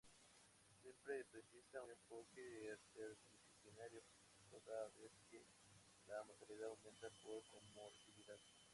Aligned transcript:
Siempre 0.81 1.23
precisa 1.25 1.83
un 1.83 1.91
enfoque 1.91 2.73
interdisciplinario, 2.87 4.01
toda 4.49 4.87
vez 4.97 5.11
que 5.29 5.43
la 6.07 6.23
mortalidad 6.23 6.69
aumenta 6.69 7.07
por 7.23 7.43
comorbilidad. 7.51 8.39